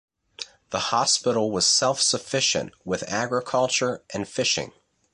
[0.71, 4.71] The hospital was self-sufficient with agriculture, and fishing.